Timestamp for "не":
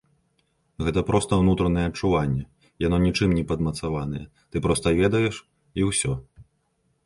3.43-3.45